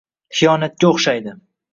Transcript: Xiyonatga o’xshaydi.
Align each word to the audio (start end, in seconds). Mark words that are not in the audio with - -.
Xiyonatga 0.37 0.89
o’xshaydi. 0.93 1.35